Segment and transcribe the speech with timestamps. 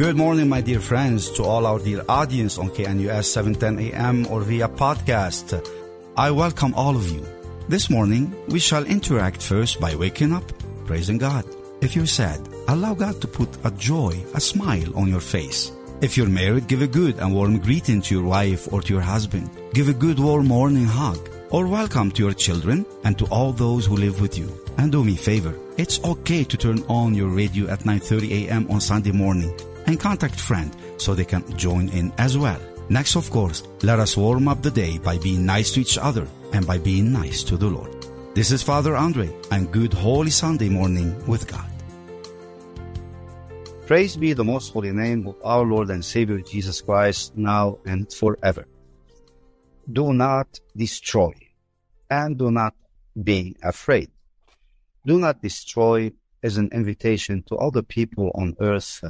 [0.00, 4.40] Good morning, my dear friends, to all our dear audience on KNUS 710 AM or
[4.40, 5.52] via podcast.
[6.16, 7.22] I welcome all of you.
[7.68, 10.52] This morning, we shall interact first by waking up,
[10.86, 11.44] praising God.
[11.82, 15.70] If you're sad, allow God to put a joy, a smile on your face.
[16.00, 19.02] If you're married, give a good and warm greeting to your wife or to your
[19.02, 19.50] husband.
[19.74, 23.84] Give a good warm morning hug or welcome to your children and to all those
[23.84, 24.48] who live with you.
[24.78, 28.66] And do me a favor, it's okay to turn on your radio at 9:30 a.m.
[28.70, 29.52] on Sunday morning
[29.90, 32.60] and contact friend so they can join in as well.
[32.88, 36.26] Next, of course, let us warm up the day by being nice to each other
[36.52, 37.92] and by being nice to the Lord.
[38.34, 41.68] This is Father Andre and good Holy Sunday morning with God.
[43.86, 48.12] Praise be the most holy name of our Lord and Savior Jesus Christ now and
[48.12, 48.66] forever.
[49.92, 51.34] Do not destroy
[52.08, 52.74] and do not
[53.20, 54.10] be afraid.
[55.04, 59.02] Do not destroy is an invitation to all the people on earth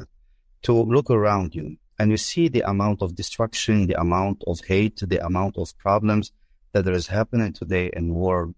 [0.62, 5.02] to look around you and you see the amount of destruction, the amount of hate,
[5.06, 6.32] the amount of problems
[6.72, 8.54] that there is happening today in the world.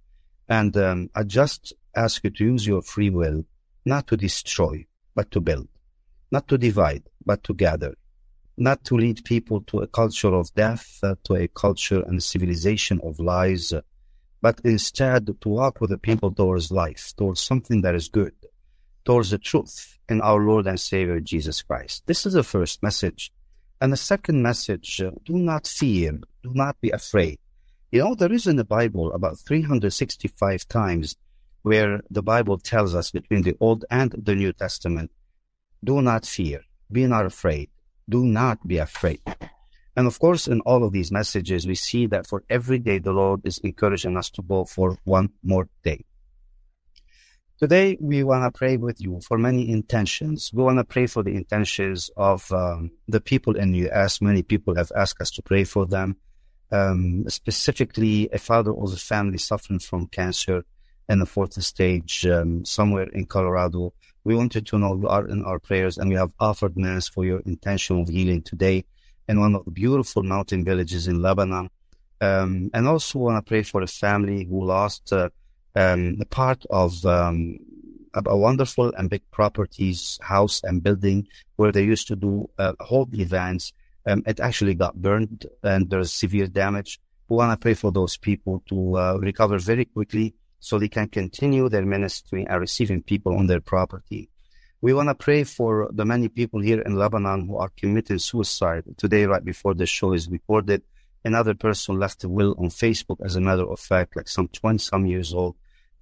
[0.49, 3.45] And um, I just ask you to use your free will
[3.85, 5.69] not to destroy, but to build,
[6.31, 7.95] not to divide, but to gather,
[8.57, 13.01] not to lead people to a culture of death, uh, to a culture and civilization
[13.03, 13.81] of lies, uh,
[14.41, 18.35] but instead to walk with the people towards life, towards something that is good,
[19.05, 22.05] towards the truth in our Lord and Savior Jesus Christ.
[22.07, 23.33] This is the first message.
[23.81, 27.39] And the second message, uh, do not fear, do not be afraid.
[27.91, 31.17] You know, there is in the Bible about 365 times
[31.63, 35.11] where the Bible tells us between the Old and the New Testament,
[35.83, 37.71] do not fear, be not afraid,
[38.09, 39.21] do not be afraid.
[39.97, 43.13] And of course, in all of these messages, we see that for every day, the
[43.13, 46.05] Lord is encouraging us to go for one more day.
[47.63, 50.51] Today, we want to pray with you for many intentions.
[50.53, 54.21] We want to pray for the intentions of um, the people in the U.S.
[54.21, 56.17] Many people have asked us to pray for them.
[56.73, 60.65] Um, specifically, a father of a family suffering from cancer
[61.09, 63.95] in the fourth stage um, somewhere in Colorado.
[64.25, 67.25] We wanted to know you are in our prayers and we have offered mass for
[67.25, 68.87] your intention of healing today
[69.29, 71.71] in one of the beautiful mountain villages in Lebanon.
[72.21, 75.29] Um, and also want to pray for a family who lost uh,
[75.75, 77.59] um, part of um,
[78.15, 83.09] a wonderful and big properties, house and building where they used to do uh, whole
[83.15, 83.73] events.
[84.07, 87.01] Um, it actually got burned and there's severe damage.
[87.29, 91.09] We want to pray for those people to uh, recover very quickly so they can
[91.09, 94.29] continue their ministry and receiving people on their property.
[94.81, 98.85] We want to pray for the many people here in Lebanon who are committing suicide.
[98.97, 100.83] Today, right before the show is recorded,
[101.25, 104.79] another person left a will on Facebook, as a matter of fact, like some 20
[104.79, 105.55] some years old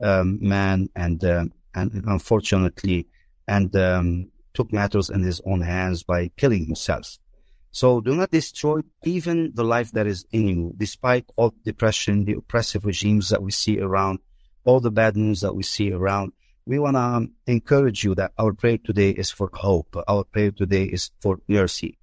[0.03, 1.45] um, man and, uh,
[1.75, 3.07] and unfortunately,
[3.47, 7.19] and um, took matters in his own hands by killing himself.
[7.73, 12.33] So do not destroy even the life that is in you, despite all depression, the
[12.35, 14.19] oppressive regimes that we see around,
[14.65, 16.33] all the bad news that we see around.
[16.67, 19.97] We want to um, encourage you that our prayer today is for hope.
[20.09, 21.99] Our prayer today is for mercy.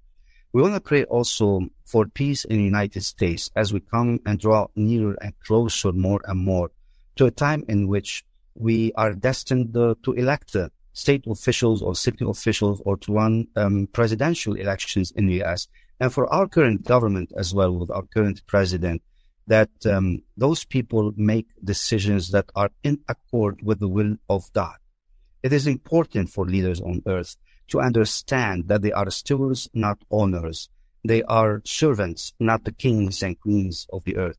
[0.52, 4.40] We want to pray also for peace in the United States as we come and
[4.40, 6.70] draw nearer and closer more and more
[7.18, 8.24] to a time in which
[8.54, 13.46] we are destined uh, to elect uh, state officials or city officials or to run
[13.54, 15.68] um, presidential elections in the U.S.
[16.00, 19.02] And for our current government as well, with our current president,
[19.46, 24.76] that um, those people make decisions that are in accord with the will of God.
[25.42, 27.36] It is important for leaders on earth
[27.68, 30.68] to understand that they are stewards, not owners.
[31.04, 34.38] They are servants, not the kings and queens of the earth.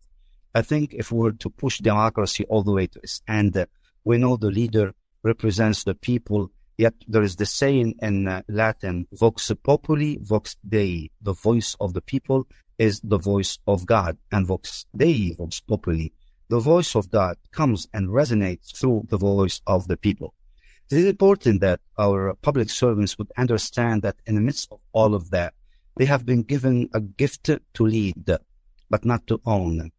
[0.56, 3.66] I think if we were to push democracy all the way to its end,
[4.04, 4.94] we know the leader
[5.24, 6.52] represents the people.
[6.78, 11.12] Yet there is the saying in uh, Latin, vox populi, vox dei.
[11.22, 12.48] The voice of the people
[12.78, 14.18] is the voice of God.
[14.32, 16.08] And vox dei, vox populi.
[16.48, 20.34] The voice of God comes and resonates through the voice of the people.
[20.90, 25.14] It is important that our public servants would understand that in the midst of all
[25.14, 25.54] of that,
[25.98, 28.26] they have been given a gift to lead
[28.90, 29.92] but not to own.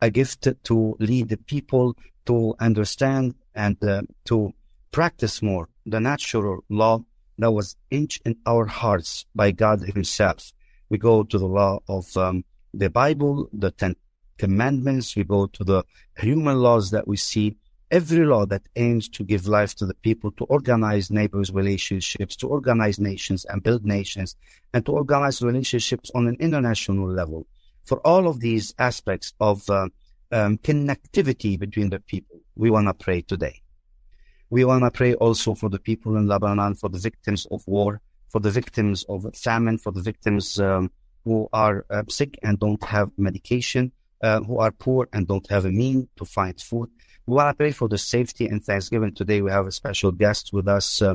[0.00, 1.96] A gift to lead the people
[2.26, 4.52] to understand and uh, to
[4.92, 7.02] practice more the natural law
[7.38, 10.52] that was inched in our hearts by God Himself.
[10.88, 13.96] We go to the law of um, the Bible, the Ten
[14.38, 15.16] Commandments.
[15.16, 15.84] We go to the
[16.16, 17.56] human laws that we see.
[17.90, 22.46] Every law that aims to give life to the people, to organize neighbors' relationships, to
[22.46, 24.36] organize nations and build nations,
[24.74, 27.46] and to organize relationships on an international level.
[27.88, 29.88] For all of these aspects of uh,
[30.30, 33.62] um, connectivity between the people, we want to pray today.
[34.50, 38.02] We want to pray also for the people in Lebanon, for the victims of war,
[38.28, 40.90] for the victims of famine, for the victims um,
[41.24, 43.92] who are uh, sick and don't have medication,
[44.22, 46.90] uh, who are poor and don't have a mean to find food.
[47.24, 49.14] We want to pray for the safety and Thanksgiving.
[49.14, 51.14] Today we have a special guest with us, uh,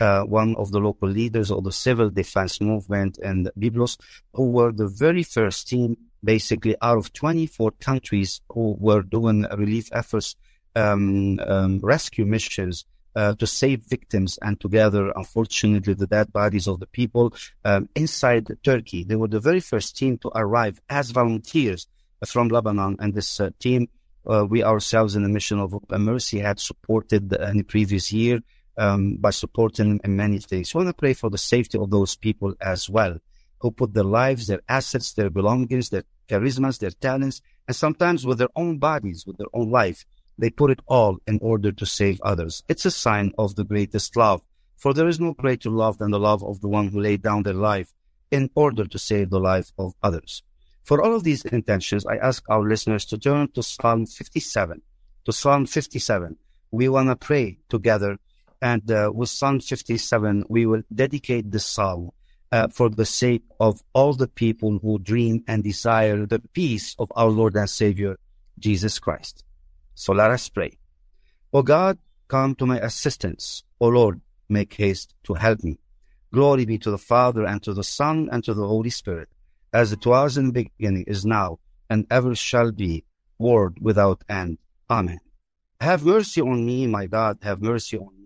[0.00, 3.98] uh, one of the local leaders of the civil defense movement in Byblos,
[4.32, 9.88] who were the very first team, basically out of 24 countries who were doing relief
[9.92, 10.36] efforts
[10.76, 12.84] um, um, rescue missions
[13.16, 17.32] uh, to save victims and to gather, unfortunately, the dead bodies of the people
[17.64, 19.04] um, inside Turkey.
[19.04, 21.86] They were the very first team to arrive as volunteers
[22.26, 22.96] from Lebanon.
[22.98, 23.88] And this uh, team,
[24.26, 28.40] uh, we ourselves in the mission of Mercy had supported in the previous year
[28.76, 30.74] um, by supporting in many things.
[30.74, 33.18] We want to pray for the safety of those people as well,
[33.60, 38.38] who put their lives, their assets, their belongings, their charismas, their talents, and sometimes with
[38.38, 40.04] their own bodies, with their own life
[40.38, 42.62] they put it all in order to save others.
[42.68, 44.42] It's a sign of the greatest love.
[44.76, 47.44] For there is no greater love than the love of the one who laid down
[47.44, 47.92] their life
[48.30, 50.42] in order to save the life of others.
[50.82, 54.82] For all of these intentions, I ask our listeners to turn to Psalm 57.
[55.24, 56.36] To Psalm 57.
[56.70, 58.18] We want to pray together.
[58.60, 62.10] And uh, with Psalm 57, we will dedicate this psalm
[62.54, 67.10] uh, for the sake of all the people who dream and desire the peace of
[67.16, 68.16] our Lord and Savior,
[68.60, 69.42] Jesus Christ.
[69.96, 70.78] So let us pray.
[71.52, 71.98] O God,
[72.28, 73.64] come to my assistance.
[73.80, 75.80] O Lord, make haste to help me.
[76.32, 79.28] Glory be to the Father, and to the Son, and to the Holy Spirit,
[79.72, 81.58] as it was in the beginning, is now,
[81.90, 83.04] and ever shall be,
[83.36, 84.58] world without end.
[84.88, 85.18] Amen.
[85.80, 88.23] Have mercy on me, my God, have mercy on me.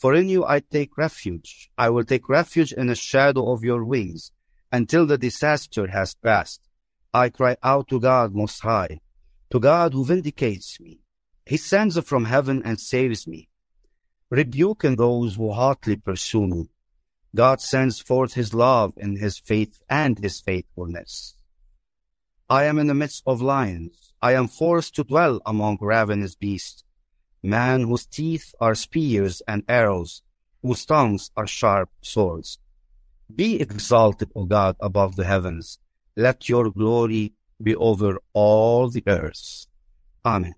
[0.00, 1.70] For in you I take refuge.
[1.76, 4.32] I will take refuge in the shadow of your wings,
[4.72, 6.62] until the disaster has passed.
[7.12, 9.00] I cry out to God Most High
[9.50, 11.00] to God who vindicates me.
[11.44, 13.48] He sends from heaven and saves me,
[14.30, 16.70] rebuking those who hotly pursue me.
[17.34, 21.34] God sends forth his love in his faith and his faithfulness.
[22.48, 24.12] I am in the midst of lions.
[24.22, 26.84] I am forced to dwell among ravenous beasts.
[27.42, 30.22] Man whose teeth are spears and arrows,
[30.62, 32.58] whose tongues are sharp swords.
[33.34, 35.78] Be exalted, O God, above the heavens.
[36.16, 37.32] Let your glory
[37.62, 39.66] be over all the earth.
[40.24, 40.54] Amen.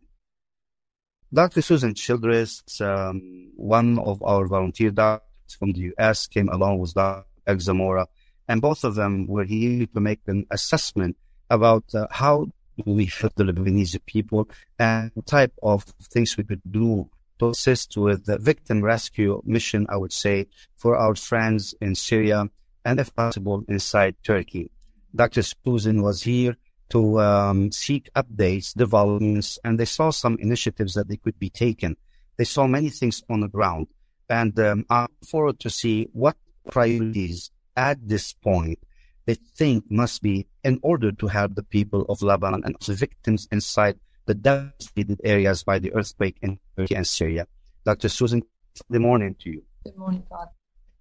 [1.33, 1.63] Dr.
[1.63, 7.25] Susan Childress, um, one of our volunteer doctors from the U.S., came along with Dr.
[7.47, 8.07] Examora,
[8.49, 11.17] and both of them were here to make an assessment
[11.49, 12.47] about uh, how
[12.85, 14.49] we help the Lebanese people
[14.79, 17.09] and type of things we could do
[17.39, 20.47] to assist with the victim rescue mission, I would say,
[20.77, 22.49] for our friends in Syria
[22.85, 24.71] and, if possible, inside Turkey.
[25.15, 25.43] Dr.
[25.43, 26.57] Susan was here
[26.91, 31.97] to um, seek updates, developments, and they saw some initiatives that they could be taken.
[32.37, 33.89] They saw many things on the ground,
[34.29, 36.37] and um, I look forward to see what
[36.71, 38.79] priorities at this point
[39.27, 43.49] they think must be in order to help the people of Lebanon and the victims
[43.51, 47.47] inside the devastated areas by the earthquake in Turkey and Syria.
[47.85, 48.09] Dr.
[48.09, 48.43] Susan,
[48.91, 49.63] good morning to you.
[49.85, 50.49] Good morning, God.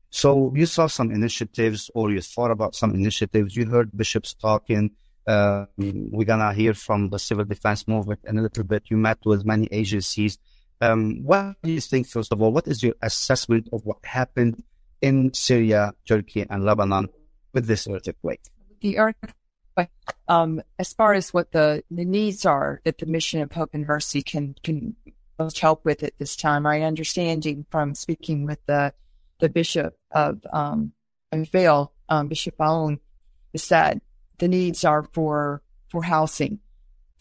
[0.10, 3.56] So you saw some initiatives or you thought about some initiatives.
[3.56, 4.92] You heard bishops talking
[5.28, 8.84] uh, we're gonna hear from the civil defense movement in a little bit.
[8.90, 10.38] You met with many agencies.
[10.80, 12.51] Um, what do you think, first of all?
[12.51, 14.63] What is your assessment of what happened
[15.01, 17.10] in Syria, Turkey, and Lebanon
[17.53, 18.41] with this earthquake?
[18.81, 19.89] The earthquake,
[20.27, 23.86] um, as far as what the, the needs are that the mission of Hope and
[23.86, 24.96] Mercy can can
[25.39, 28.93] most help with at this time, my understanding from speaking with the
[29.39, 30.93] the bishop of um,
[31.34, 33.00] Jubail, um, Bishop Aoun,
[33.53, 33.98] is that
[34.38, 36.60] the needs are for for housing.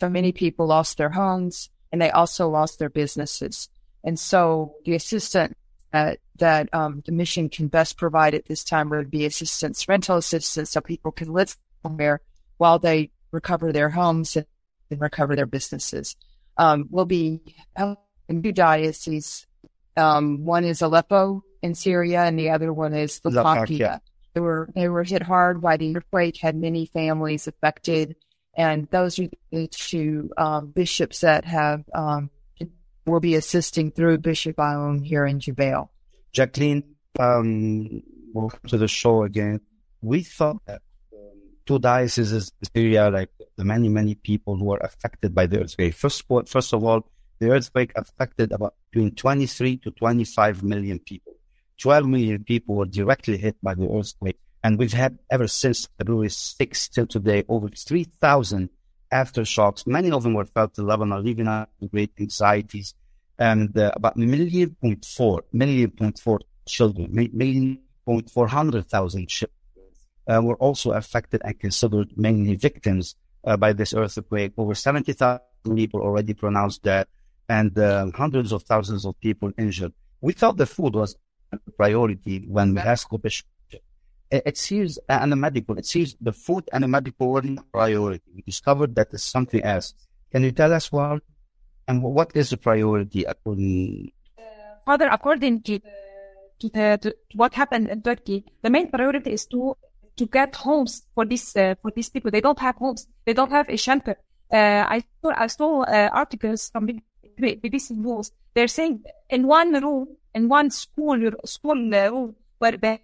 [0.00, 3.68] So many people lost their homes and they also lost their businesses.
[4.04, 5.54] And so the assistance
[5.92, 10.16] that, that um, the mission can best provide at this time would be assistance, rental
[10.16, 12.20] assistance, so people can live somewhere
[12.59, 14.47] while they recover their homes and,
[14.99, 16.16] recover their businesses.
[16.56, 17.40] Um, we'll be
[18.28, 19.47] in two dioceses.
[19.97, 24.00] Um, one is Aleppo in Syria, and the other one is Latakia.
[24.35, 28.16] They were they were hit hard by the earthquake, had many families affected,
[28.54, 32.30] And those are the two um, bishops that have um,
[33.10, 35.88] will be assisting through Bishop Aoun here in Jubail.
[36.32, 36.84] Jacqueline,
[37.18, 38.02] um,
[38.32, 39.60] welcome to the show again.
[40.00, 44.78] We thought that um, two dioceses in Syria, like the many, many people who were
[44.78, 45.94] affected by the earthquake.
[45.94, 47.06] First, first of all,
[47.40, 51.32] the earthquake affected about between 23 to 25 million people.
[51.78, 54.38] 12 million people were directly hit by the earthquake.
[54.62, 58.68] And we've had ever since February 6 till today over 3,000
[59.12, 59.86] aftershocks.
[59.86, 62.94] Many of them were felt in Lebanon, leaving out great anxieties.
[63.40, 69.28] And uh, about million point four, million point four children, million point four hundred thousand
[69.28, 69.56] children
[70.30, 74.52] uh, were also affected and considered mainly victims uh, by this earthquake.
[74.56, 75.40] Over 70,000
[75.75, 77.06] people already pronounced dead
[77.49, 79.92] and uh, hundreds of thousands of people injured.
[80.20, 81.16] We thought the food was
[81.52, 83.42] a priority when we asked the
[84.32, 88.23] it seems and the medical, it seems the food and the medical were not priority.
[88.32, 89.92] We discovered that there's something else.
[90.30, 91.23] Can you tell us what
[91.90, 94.12] and what is the priority according?
[94.38, 94.42] Uh,
[94.87, 95.80] Father, according to,
[96.61, 99.76] to, the, to what happened in Turkey, the main priority is to
[100.16, 102.30] to get homes for these uh, for these people.
[102.30, 103.06] They don't have homes.
[103.25, 104.16] They don't have a shelter.
[104.52, 106.87] Uh, I saw I saw uh, articles from
[107.40, 108.30] BBC News.
[108.54, 112.99] They're saying in one room, in one school school uh, room, where the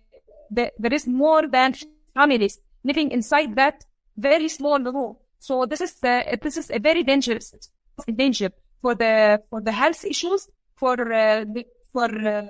[0.50, 1.74] the, there is more than
[2.14, 3.84] families living inside that
[4.16, 5.16] very small room.
[5.38, 7.54] So this is the, this is a very dangerous
[8.14, 8.50] danger
[8.86, 12.46] for the for the health issues for uh, the, for uh,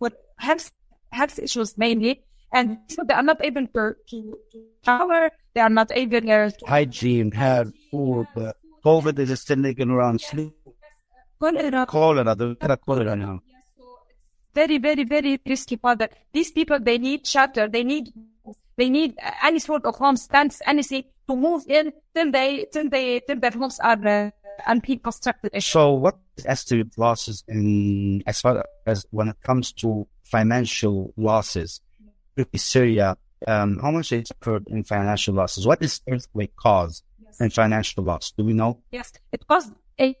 [0.00, 0.10] for
[0.46, 0.72] health
[1.12, 2.12] health issues mainly,
[2.52, 4.16] and so they are not able to to,
[4.84, 5.30] shower.
[5.54, 8.26] They are not able uh, to hygiene, have food.
[8.36, 8.52] Uh,
[8.84, 10.20] COVID is still making around.
[10.20, 10.52] Sleep.
[11.40, 11.86] Cholera.
[11.86, 12.34] Cholera.
[12.34, 13.40] The cholera now
[14.56, 16.08] very, very, very risky father.
[16.32, 17.68] These people, they need shelter.
[17.68, 18.08] They need,
[18.78, 19.14] they need
[19.44, 23.50] any sort of home stands, anything to move in till they, till they, till their
[23.50, 24.30] homes are uh,
[24.66, 25.62] unreconstructed.
[25.62, 31.80] So what estimate losses in, as far as when it comes to financial losses,
[32.54, 35.66] Syria, um, how much is occurred in financial losses?
[35.66, 37.40] What is earthquake cause yes.
[37.40, 38.32] in financial loss?
[38.32, 38.82] Do we know?
[38.90, 40.16] Yes, it caused a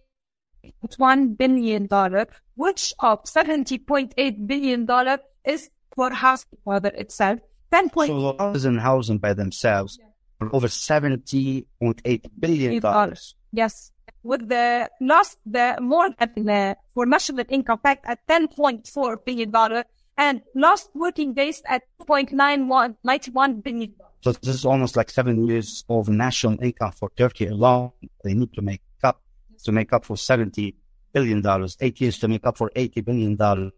[0.96, 7.40] one billion dollar, which of seventy point eight billion dollar is for housing weather itself.
[7.72, 10.48] Ten point so housing housing by themselves yeah.
[10.52, 13.34] over seventy point eight billion dollars.
[13.52, 13.92] Yes,
[14.26, 19.16] with the lost the more than uh, for national income back at ten point four
[19.16, 19.84] billion dollar
[20.18, 23.94] and lost working days at 2.91 91 billion.
[24.22, 27.92] So this is almost like seven years of national income for Turkey alone.
[28.24, 29.20] They need to make up
[29.64, 30.74] to make up for 70
[31.12, 33.72] billion dollars, eight years to make up for 80 billion dollars.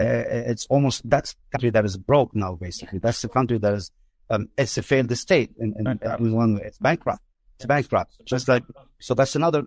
[0.00, 2.56] Uh, it's almost that's the country that is broke now.
[2.56, 3.90] Basically, that's the country that is
[4.30, 6.62] um, it's a failed state in, in, in one way.
[6.64, 7.22] It's bankrupt.
[7.56, 8.12] It's bankrupt.
[8.24, 8.64] Just like
[9.00, 9.64] so, that's another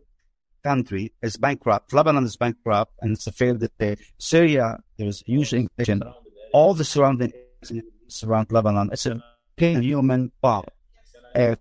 [0.64, 1.94] country is bankrupt.
[1.94, 4.00] Lebanon is bankrupt, and it's a failed state.
[4.18, 6.04] Syria, there's huge inflation.
[6.54, 7.34] All the surrounding
[8.08, 8.90] surround Lebanon.
[8.92, 9.24] It's a
[9.56, 10.66] pain human bomb.
[11.36, 11.56] Uh,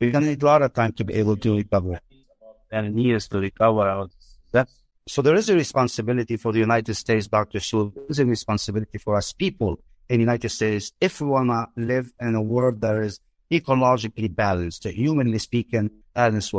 [0.00, 2.00] we're going to need a lot of time to be able to recover.
[2.70, 4.06] And years to recover.
[4.52, 4.68] That.
[5.06, 7.60] So there is a responsibility for the United States, Dr.
[7.60, 7.92] Shul.
[7.94, 11.66] There is a responsibility for us people in the United States if we want to
[11.76, 15.90] live in a world that is ecologically balanced, humanly speaking,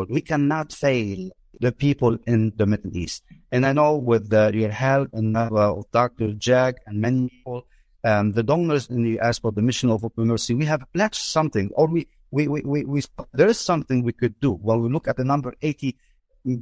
[0.09, 3.23] We cannot fail the people in the Middle East.
[3.51, 6.33] And I know with your help and uh, Dr.
[6.33, 7.67] Jack and many people,
[8.05, 10.83] um, the donors in the US for the mission of Hope and Mercy, we have
[10.93, 13.01] pledged something, or we we, we, we, we,
[13.33, 14.51] there is something we could do.
[14.61, 15.95] Well, we look at the number 80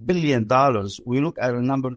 [0.05, 0.99] billion dollars.
[1.05, 1.91] We look at a number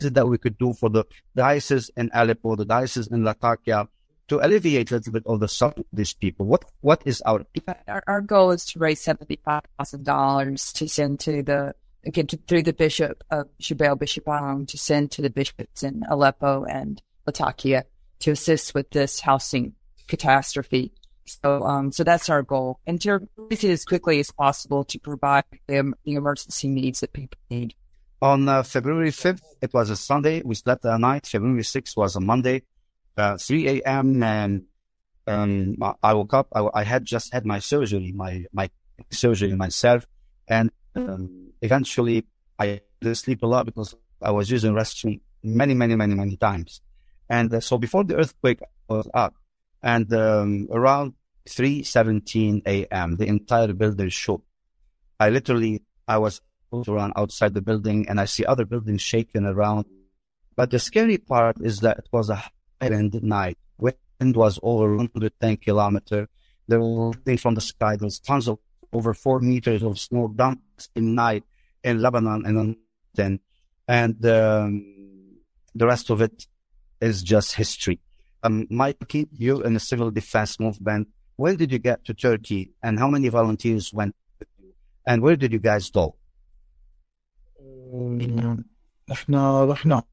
[0.00, 3.88] that we could do for the diocese in Aleppo, the diocese in Latakia,
[4.30, 6.46] to alleviate a little bit of the suffering of these people.
[6.46, 7.44] What what is our
[7.88, 11.74] our, our goal is to raise seventy five thousand dollars to send to the
[12.06, 16.04] again to, through the bishop of Jubail Bishop Aoun to send to the bishops in
[16.08, 17.84] Aleppo and Latakia
[18.20, 19.74] to assist with this housing
[20.06, 20.92] catastrophe.
[21.26, 24.98] So, um, so that's our goal, and to release it as quickly as possible to
[24.98, 27.74] provide the, the emergency needs that people need.
[28.22, 30.42] On uh, February 5th, it was a Sunday.
[30.44, 31.26] We slept that night.
[31.26, 32.62] February 6th was a Monday,
[33.16, 34.22] uh, 3 a.m.
[34.22, 34.64] And
[35.26, 36.48] um, I woke up.
[36.54, 38.70] I, I, had just had my surgery, my, my
[39.10, 40.06] surgery myself.
[40.48, 42.26] And um, eventually
[42.58, 46.80] I didn't sleep a lot because I was using restroom many, many, many, many times.
[47.28, 49.34] And uh, so before the earthquake was up,
[49.82, 51.14] and um, around
[51.48, 53.16] 3:17 a.m.
[53.16, 54.42] The entire building shook.
[55.18, 56.40] I literally, I was
[56.72, 59.86] around outside the building, and I see other buildings shaking around.
[60.56, 62.42] But the scary part is that it was a
[62.81, 63.57] wind night.
[63.77, 66.27] Wind was over 110 kilometers.
[66.67, 67.95] There were things from the sky.
[67.95, 68.59] There was tons of
[68.93, 71.43] over four meters of snow dumped in night
[71.83, 72.75] in Lebanon and
[73.13, 73.39] then,
[73.87, 75.37] and um,
[75.73, 76.47] the rest of it
[77.01, 77.99] is just history.
[78.43, 82.97] Um, Mike, you in the civil defense movement, when did you get to Turkey and
[82.99, 84.73] how many volunteers went with you?
[85.05, 86.15] And where did you guys go?
[89.11, 90.03] احنا رحنا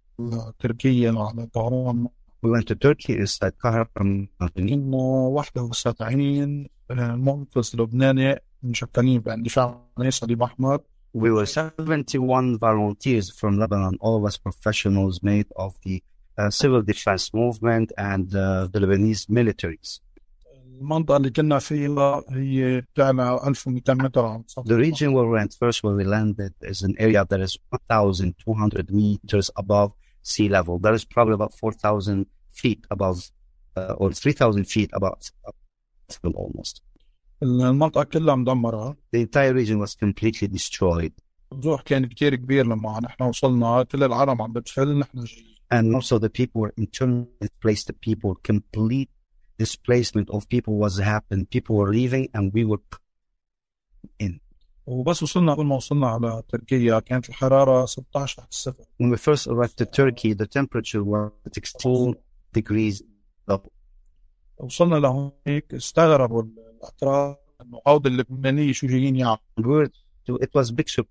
[0.59, 2.09] تركيا على طهران
[2.43, 4.29] We went to Turkey, it's at Kahraman.
[4.41, 10.81] كنا 71 منقذ لبناني مشكلين باندفاع عن الصليب الأحمر
[11.15, 16.03] We were 71 volunteers from Lebanon, all of us professionals made of the
[16.39, 20.01] uh, civil defense movement and uh, the Lebanese militaries.
[20.81, 25.55] المنطقة اللي كنا فيها هي بتعلى 1200 متر عن سطح The region where we went
[25.55, 29.93] first, where we landed, is an area that is 1,200 meters above
[30.27, 30.79] sea level.
[30.79, 33.31] That is probably about 4,000 feet above,
[33.77, 35.33] uh, or 3,000 feet above, sea
[36.25, 36.83] level almost.
[37.43, 41.13] المنطقة كلها مدمرة The entire region was completely destroyed.
[41.53, 46.19] الوضوح كان كتير كبير لما نحن وصلنا كل العالم عم بتفل نحن جايين and also
[46.19, 47.87] the people were internally displaced.
[47.87, 49.09] The people, complete
[49.59, 51.49] displacement of people was happened.
[51.49, 52.83] People were leaving, and we were
[54.19, 54.41] in.
[54.87, 59.47] وبس وصلنا أول ما وصلنا على تركيا كانت الحرارة 16 تحت الصفر When we first
[59.47, 62.15] arrived to Turkey, the temperature was 16
[62.53, 63.03] degrees
[63.49, 63.69] up.
[64.59, 69.91] وصلنا لهونيك استغربوا الأتراك إنه هودي اللبنانية شو جايين يعملوا We were
[70.27, 71.07] to, it was big shock.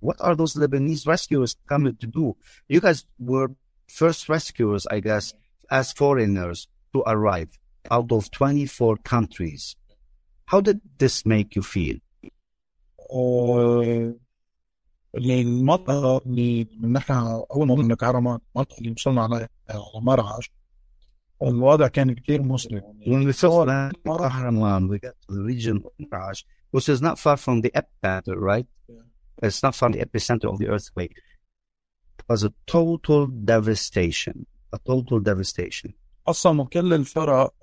[0.00, 2.36] What are those Lebanese rescuers coming to do?
[2.68, 3.48] You guys were
[3.88, 5.34] first rescuers, I guess,
[5.70, 7.58] as foreigners to arrive
[7.90, 9.76] out of 24 countries.
[10.46, 11.96] How did this make you feel?
[13.11, 14.15] آه،
[15.15, 17.13] اللي نحن
[17.51, 20.51] أول ما وصلنا كهرمان المنطقة اللي وصلنا عليها على مرعش
[21.43, 22.81] الوضع كان كتير مسلم
[25.31, 28.67] the region Miraj, which is not far from the epicenter, right?
[29.43, 31.15] It's not from the epicenter of the earthquake.
[32.19, 35.93] It was a total devastation, a total devastation.
[36.25, 37.53] قسموا كل الفرق آه،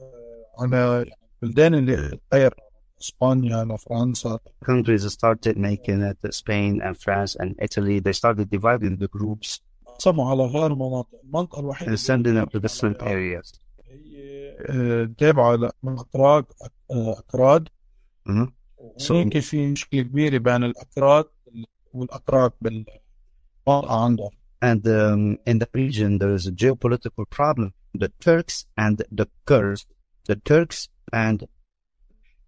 [0.58, 1.06] على
[1.42, 2.54] البلدان اللي غير
[3.03, 9.07] اسبانيا لفرنسا Countries started making it, Spain and France and Italy, they started dividing the
[9.07, 9.61] groups
[9.99, 13.59] قسموا على غير مناطق المنطقة الوحيدة and sending them to different areas.
[13.89, 16.45] هي آه، تابعة لأتراك
[16.91, 17.67] آه، أكراد
[18.29, 18.49] Mhm.
[19.11, 21.25] هيك في مشكلة كبيرة بين الأكراد
[21.93, 24.29] والأتراك بالمنطقة عندهم
[24.61, 27.73] And um, in the region, there is a geopolitical problem.
[28.03, 29.85] The Turks and the Kurds,
[30.27, 31.47] the Turks and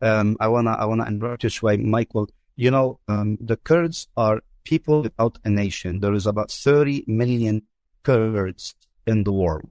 [0.03, 2.29] um, I wanna I wanna interrupt you, Shway, Michael.
[2.57, 6.01] You know, um, the Kurds are people without a nation.
[6.01, 7.63] There is about 30 million
[8.03, 8.75] Kurds
[9.07, 9.69] in the world.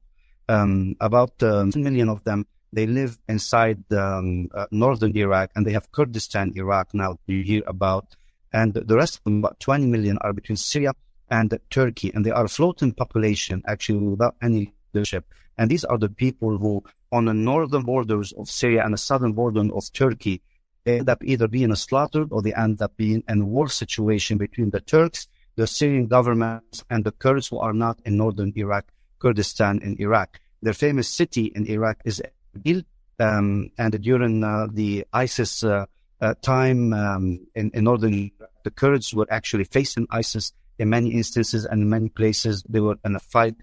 [0.48, 5.66] Um, about um, 10 million of them they live inside um, uh, northern Iraq, and
[5.66, 7.18] they have Kurdistan, Iraq now.
[7.26, 8.16] You hear about,
[8.52, 10.94] and the rest of them, about 20 million, are between Syria
[11.32, 15.26] and Turkey, and they are a floating population actually without any leadership.
[15.58, 19.34] And these are the people who, on the northern borders of Syria and the southern
[19.34, 20.42] border of Turkey,
[20.86, 24.70] end up either being slaughtered or they end up being in a war situation between
[24.70, 28.86] the Turks, the Syrian government, and the Kurds who are not in northern Iraq,
[29.20, 30.40] Kurdistan in Iraq.
[30.62, 32.22] Their famous city in Iraq is
[32.56, 32.84] Erbil,
[33.20, 35.86] um, and during uh, the ISIS uh,
[36.22, 41.12] uh, time um, in, in northern Iraq, the Kurds were actually facing ISIS in many
[41.12, 42.64] instances and in many places.
[42.68, 43.56] They were in a fight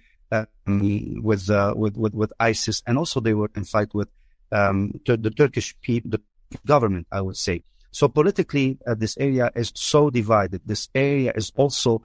[0.66, 4.09] with, uh, with with with ISIS, and also they were in fight with
[4.51, 6.21] um, the, the Turkish people, the
[6.66, 7.64] government, I would say.
[7.90, 10.62] So politically, uh, this area is so divided.
[10.64, 12.03] This area is also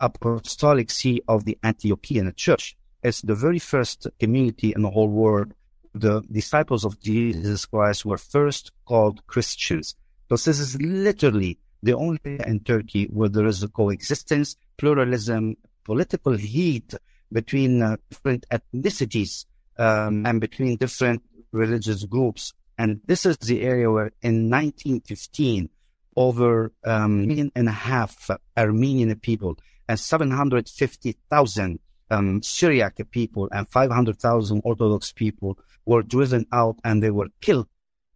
[0.00, 2.76] apostolic see of the Antiochian Church.
[3.02, 5.54] It's the very first community in the whole world.
[5.94, 9.96] The disciples of Jesus Christ were first called Christians.
[10.28, 15.56] So this is literally the only area in Turkey where there is a coexistence, pluralism,
[15.84, 16.94] political heat
[17.32, 19.46] between uh, different ethnicities
[19.78, 22.52] um, and between different religious groups.
[22.78, 25.68] And this is the area where in 1915,
[26.16, 29.56] over um, a million and a half Armenian people
[29.88, 31.78] and 750,000
[32.10, 37.68] um, Syriac people and 500,000 Orthodox people were driven out and they were killed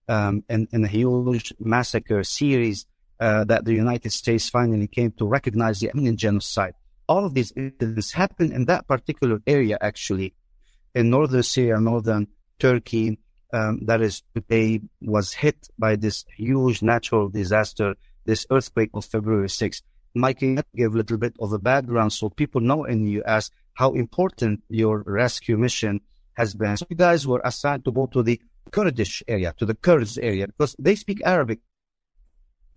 [0.08, 2.86] um, in, in a huge massacre series
[3.18, 6.74] uh, that the United States finally came to recognize the Armenian genocide.
[7.08, 10.34] All of these incidents happened in that particular area, actually,
[10.94, 13.18] in northern Syria, northern Turkey,
[13.52, 19.48] um, that is today was hit by this huge natural disaster, this earthquake of February
[19.48, 19.82] 6th.
[20.14, 23.50] Mike, give a little bit of a background so people know in the U.S.
[23.74, 26.00] how important your rescue mission
[26.34, 26.76] has been.
[26.76, 28.40] So you guys were assigned to go to the
[28.70, 31.60] Kurdish area, to the Kurds area, because they speak Arabic.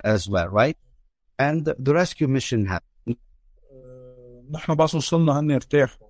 [0.04, 0.78] as well, right?
[1.38, 2.89] And the rescue mission happened.
[4.50, 6.08] آه، نحن بس وصلنا هن ارتاحوا.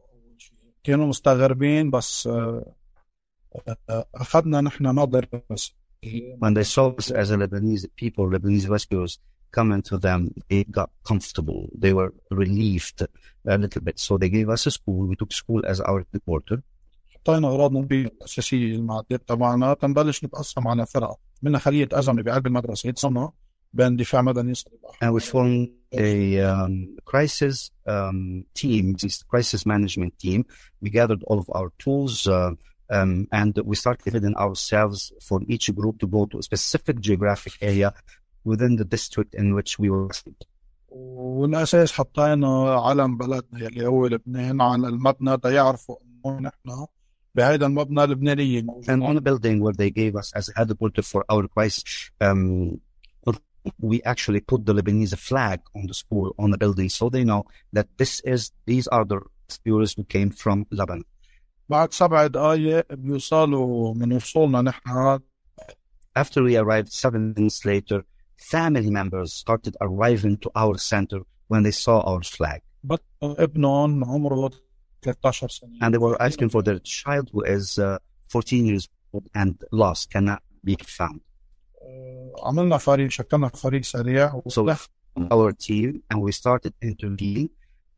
[0.83, 2.75] كانوا مستغربين بس آه،
[3.89, 5.73] آه، اخذنا نحن نظر بس
[6.41, 9.19] When they saw us as a Lebanese people, Lebanese rescuers
[9.51, 11.61] coming to them, they got comfortable.
[11.83, 12.99] They were relieved
[13.53, 13.99] a little bit.
[13.99, 15.01] So they gave us a school.
[15.09, 16.61] We took school as our reporter.
[17.09, 23.31] حطينا اغراضنا الاساسيه المعدات تبعنا تنبلش نتقسم على فرق منا خليه ازمه بعقب المدرسة يتصنع
[23.73, 24.53] بين دفاع مدني
[25.03, 30.46] And we formed a um, crisis um, team, this crisis management team.
[30.80, 32.52] We gathered all of our tools uh,
[32.90, 37.54] um, and we started dividing ourselves for each group to go to a specific geographic
[37.60, 37.94] area
[38.44, 40.10] within the district in which we were.
[40.94, 46.86] والاساس حطينا علم بلدنا يلي هو لبنان على المبنى تيعرفوا انه نحن
[47.34, 51.24] بهيدا المبنى لبنانيين And on a building where they gave us as a headquarters for
[51.28, 52.80] our crisis, um,
[53.80, 57.44] we actually put the Lebanese flag on the school on the building so they know
[57.72, 61.04] that this is these are the rescuers who came from Lebanon.
[61.68, 65.20] بعد سبع دقائق بيوصلوا من وصولنا نحن
[66.16, 68.04] After we arrived seven minutes later,
[68.36, 72.60] family members started arriving to our center when they saw our flag.
[72.84, 74.50] بط ابنهم عمره
[75.02, 79.28] 13 سنه And they were asking for their child who is uh, 14 years old
[79.34, 81.20] and lost, cannot be found.
[82.28, 87.48] آه، عملنا فريق شكلنا فريق سريع So ولف our team and we started intervening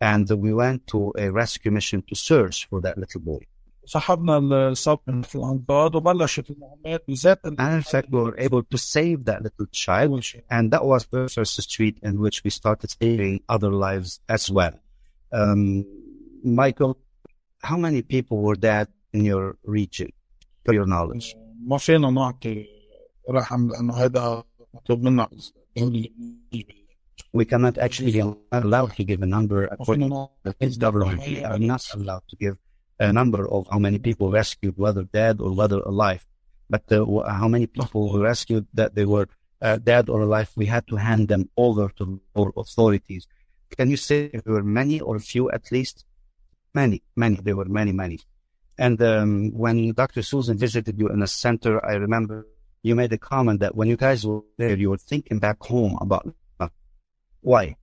[0.03, 3.45] and we went to a rescue mission to search for that little boy.
[3.87, 8.79] سحبنا الصوت من الانقاض وبلشت المهمات بذات ال- And in fact, we were able to
[8.79, 10.11] save that little child.
[10.11, 14.21] اول شيء And that was the first street in which we started saving other lives
[14.29, 14.75] as well.
[15.33, 15.85] Um,
[16.45, 16.93] Michael,
[17.63, 20.11] how many people were dead in your region,
[20.67, 21.37] to your knowledge?
[21.67, 22.67] ما فينا نعطي
[23.31, 25.29] رقم لانه هذا مطلوب منا
[27.33, 31.21] We cannot actually be allowed to give a number ما according فينا to the government.
[31.21, 32.57] We are not allowed to give
[33.01, 36.25] a number of how many people rescued, whether dead or whether alive.
[36.71, 39.29] But uh, wh- how many people who rescued that they were
[39.61, 43.27] uh, dead or alive, we had to hand them over to our authorities.
[43.77, 46.05] Can you say if there were many or few at least?
[46.75, 47.37] Many, many.
[47.37, 48.21] There were many, many.
[48.79, 50.23] And um, when Dr.
[50.23, 52.47] Susan visited you in the center, I remember
[52.83, 55.97] you made a comment that when you guys were there, you were thinking back home
[56.01, 56.25] about
[57.41, 57.77] why.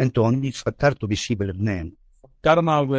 [0.00, 1.92] انتوا هون فكرتوا بشيء بلبنان
[2.24, 2.92] فكرنا ب...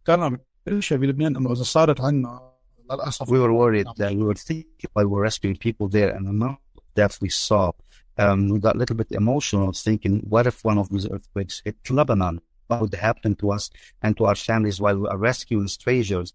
[0.00, 2.52] فكرنا بكل شيء بلبنان انه اذا صارت عنا
[2.90, 6.26] للاسف we were worried that we were thinking while we were rescuing people there and
[6.26, 7.72] the amount of death we saw.
[8.16, 11.76] Um, we got a little bit emotional thinking, what if one of these earthquakes hit
[11.98, 12.40] Lebanon?
[12.68, 13.64] What would happen to us
[14.02, 16.28] and to our families while we are rescuing strangers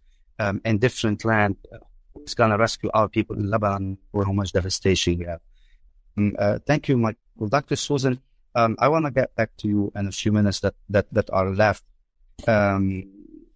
[0.44, 1.56] um, in different land?
[2.25, 5.41] Who's going to rescue our people in Lebanon or how much devastation we have?
[6.19, 7.49] Mm, uh, thank you, Michael.
[7.49, 7.77] Dr.
[7.77, 8.21] Susan,
[8.55, 11.29] um, I want to get back to you in a few minutes that, that, that
[11.31, 11.85] are left.
[12.47, 13.05] Um,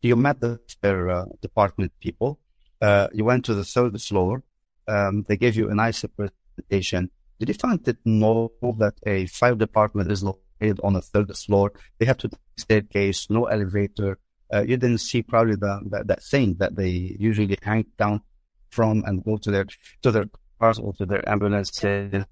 [0.02, 2.38] you met the uh, department people
[2.81, 4.42] uh, you went to the third floor.
[4.87, 7.11] Um, they gave you a nice presentation.
[7.38, 11.72] Did you find it normal that a fire department is located on the third floor?
[11.98, 14.18] They have to staircase, no elevator.
[14.52, 18.22] Uh, you didn't see probably the, that thing that they usually hang down
[18.70, 19.66] from and go to their
[20.02, 20.26] to their
[20.61, 22.24] cars or to their ambulances.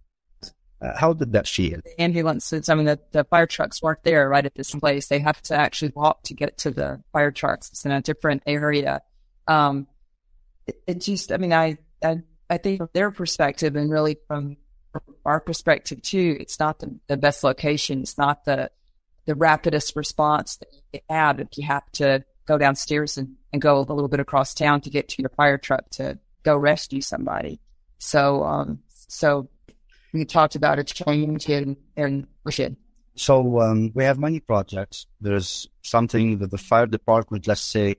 [0.82, 1.80] Uh, how did that feel?
[1.98, 2.68] ambulances.
[2.68, 5.08] I mean, the, the fire trucks weren't there right at this place.
[5.08, 7.70] They have to actually walk to get to the fire trucks.
[7.70, 9.00] It's in a different area.
[9.48, 9.86] Um,
[10.66, 12.18] it, it just, I mean, I, I,
[12.50, 14.58] I think from their perspective and really from,
[14.92, 18.02] from our perspective too, it's not the, the best location.
[18.02, 18.70] It's not the,
[19.24, 23.78] the rapidest response that you have if you have to go downstairs and, and go
[23.78, 27.54] a little bit across town to get to your fire truck to go rescue somebody.
[27.98, 28.68] So, um,
[29.18, 29.48] so
[30.12, 32.76] we talked about a change in, in mission.
[33.26, 35.06] So um, we have many projects.
[35.26, 35.50] There's
[35.82, 37.96] something that the fire department, let's say,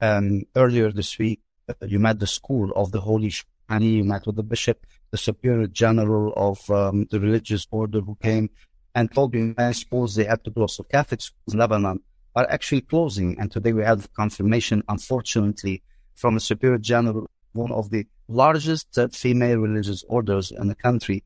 [0.00, 4.26] um, earlier this week, uh, you met the school of the Holy Shani, you met
[4.26, 4.78] with the bishop,
[5.12, 8.50] the superior general of um, the religious order who came
[8.94, 10.76] and told you, I suppose they had to close.
[10.76, 12.00] So Catholic schools in Lebanon
[12.34, 13.38] are actually closing.
[13.38, 15.82] And today we have confirmation, unfortunately,
[16.14, 21.24] from the superior general, one of the largest uh, female religious orders in the country,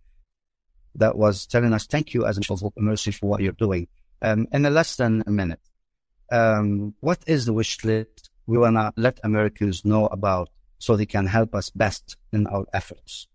[0.95, 3.87] that was telling us, thank you as a of mercy for what you're doing.
[4.23, 5.61] Um, in less than a minute,
[6.31, 11.07] um, what is the wish list we want to let Americans know about so they
[11.07, 13.29] can help us best in our efforts?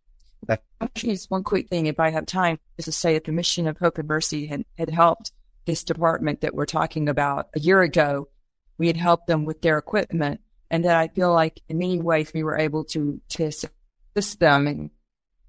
[0.48, 3.32] That, Actually, just one quick thing, if I have time, is to say that the
[3.32, 5.32] mission of Hope and Mercy had, had helped
[5.66, 8.28] this department that we're talking about a year ago.
[8.78, 10.42] We had helped them with their equipment,
[10.76, 14.68] and that I feel like in many ways we were able to to assist them
[14.68, 14.90] and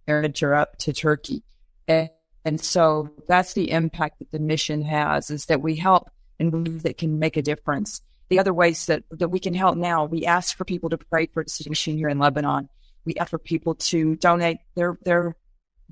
[0.06, 1.42] furniture up to Turkey.
[1.88, 2.10] And,
[2.46, 6.96] And so that's the impact that the mission has is that we help and that
[6.96, 8.02] can make a difference.
[8.28, 11.26] The other ways that, that we can help now, we ask for people to pray
[11.26, 12.68] for the mission here in Lebanon.
[13.04, 15.34] We ask for people to donate their, their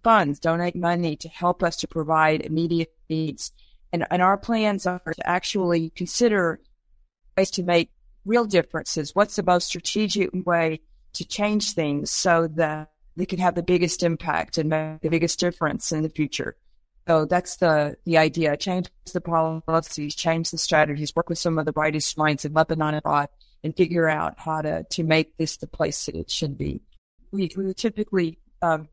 [0.05, 3.51] funds, donate money to help us to provide immediate needs.
[3.93, 6.61] And, and our plans are to actually consider
[7.37, 7.91] ways to make
[8.25, 9.15] real differences.
[9.15, 10.81] What's the most strategic way
[11.15, 15.39] to change things so that they can have the biggest impact and make the biggest
[15.39, 16.57] difference in the future?
[17.07, 18.57] So that's the, the idea.
[18.57, 22.89] Change the policies, change the strategies, work with some of the brightest minds in Lebanon
[22.89, 23.29] and abroad
[23.63, 26.81] and figure out how to, to make this the place that it should be.
[27.31, 28.89] We, we typically um,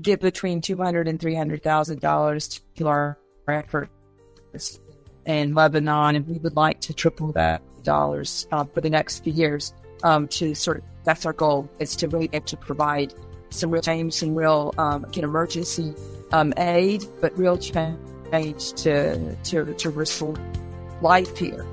[0.00, 4.80] give between two hundred and three hundred thousand dollars to our efforts
[5.26, 9.32] in Lebanon, and we would like to triple that dollars uh, for the next few
[9.32, 9.72] years.
[10.04, 13.14] Um, to sort of that's our goal is to really be able to provide
[13.50, 15.94] some real change, some real um, again, emergency
[16.32, 20.34] um, aid, but real change to to to restore
[21.00, 21.66] life here.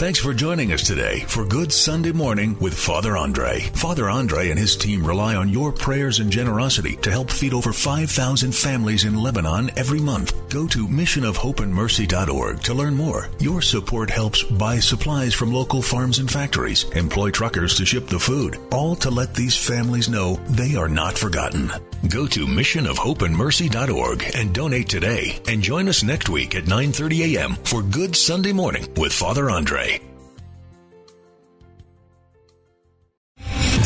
[0.00, 3.60] Thanks for joining us today for Good Sunday Morning with Father Andre.
[3.74, 7.70] Father Andre and his team rely on your prayers and generosity to help feed over
[7.70, 10.32] 5,000 families in Lebanon every month.
[10.48, 13.28] Go to missionofhopeandmercy.org to learn more.
[13.40, 18.18] Your support helps buy supplies from local farms and factories, employ truckers to ship the
[18.18, 21.70] food, all to let these families know they are not forgotten.
[22.08, 27.54] Go to missionofhopeandmercy.org and donate today and join us next week at 9:30 a.m.
[27.64, 29.89] for Good Sunday Morning with Father Andre.